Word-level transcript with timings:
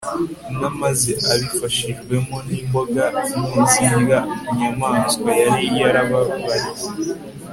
intama 0.51 0.87
ze, 0.99 1.13
abifashijwemo 1.33 2.37
nimboga 2.47 3.03
nto 3.49 3.61
zirya 3.73 4.19
inyamaswa 4.49 5.29
yari 5.41 5.65
yarababariye 5.79 6.69